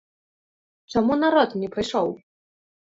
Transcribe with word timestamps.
Чаму 0.95 1.19
народ 1.27 1.49
не 1.63 1.69
прыйшоў? 1.79 2.07